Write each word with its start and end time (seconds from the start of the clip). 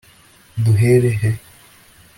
duhera 0.63 1.11
he 1.21 1.31